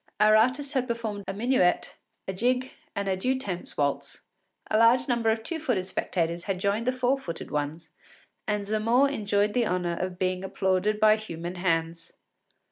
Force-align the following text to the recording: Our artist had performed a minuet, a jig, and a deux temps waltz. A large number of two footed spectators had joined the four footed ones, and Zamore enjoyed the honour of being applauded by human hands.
Our 0.19 0.35
artist 0.35 0.73
had 0.73 0.87
performed 0.87 1.25
a 1.27 1.33
minuet, 1.35 1.95
a 2.27 2.33
jig, 2.33 2.71
and 2.95 3.07
a 3.07 3.15
deux 3.15 3.37
temps 3.37 3.77
waltz. 3.77 4.21
A 4.71 4.77
large 4.79 5.07
number 5.07 5.29
of 5.29 5.43
two 5.43 5.59
footed 5.59 5.85
spectators 5.85 6.45
had 6.45 6.59
joined 6.59 6.87
the 6.87 6.91
four 6.91 7.19
footed 7.19 7.51
ones, 7.51 7.89
and 8.47 8.65
Zamore 8.65 9.11
enjoyed 9.11 9.53
the 9.53 9.67
honour 9.67 9.95
of 9.95 10.17
being 10.17 10.43
applauded 10.43 10.99
by 10.99 11.17
human 11.17 11.53
hands. 11.53 12.13